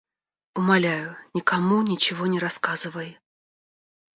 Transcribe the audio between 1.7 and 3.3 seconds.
ничего не рассказывай.